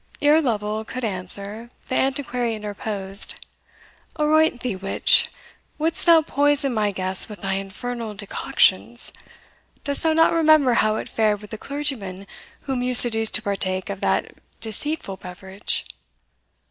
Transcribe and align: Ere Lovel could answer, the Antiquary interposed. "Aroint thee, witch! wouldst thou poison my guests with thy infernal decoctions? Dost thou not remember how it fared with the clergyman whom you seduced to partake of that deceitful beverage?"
Ere 0.19 0.41
Lovel 0.41 0.83
could 0.83 1.05
answer, 1.05 1.69
the 1.87 1.93
Antiquary 1.93 2.55
interposed. 2.55 3.35
"Aroint 4.17 4.61
thee, 4.61 4.75
witch! 4.75 5.29
wouldst 5.77 6.07
thou 6.07 6.23
poison 6.23 6.73
my 6.73 6.89
guests 6.89 7.29
with 7.29 7.41
thy 7.43 7.53
infernal 7.53 8.15
decoctions? 8.15 9.13
Dost 9.83 10.01
thou 10.01 10.13
not 10.13 10.33
remember 10.33 10.73
how 10.73 10.95
it 10.95 11.07
fared 11.07 11.39
with 11.39 11.51
the 11.51 11.57
clergyman 11.59 12.25
whom 12.61 12.81
you 12.81 12.95
seduced 12.95 13.35
to 13.35 13.43
partake 13.43 13.91
of 13.91 14.01
that 14.01 14.33
deceitful 14.59 15.17
beverage?" 15.17 15.85